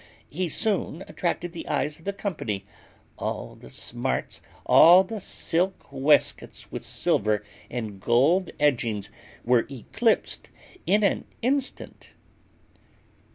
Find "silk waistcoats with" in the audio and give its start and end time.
5.19-6.83